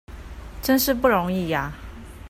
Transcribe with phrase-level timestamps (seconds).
[0.63, 1.71] 真是不容易啊！